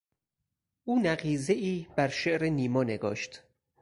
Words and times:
او 0.83 0.99
نقیضهای 0.99 1.87
بر 1.97 2.07
شعر 2.07 2.43
نیما 2.49 2.83
نگاشت. 2.83 3.43